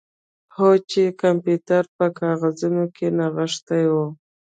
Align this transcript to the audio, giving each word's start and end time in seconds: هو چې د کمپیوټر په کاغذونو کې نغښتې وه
هو 0.55 0.69
چې 0.89 1.01
د 1.07 1.15
کمپیوټر 1.23 1.83
په 1.97 2.05
کاغذونو 2.19 2.83
کې 2.95 3.07
نغښتې 3.17 3.81
وه 3.91 4.05